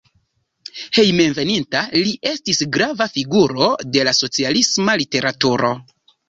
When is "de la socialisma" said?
3.99-4.97